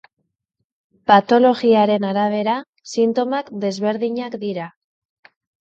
Patologiaren 1.11 2.09
arabera 2.13 2.57
sintomak 2.95 3.55
desberdinak 3.67 4.43
dira. 4.49 4.69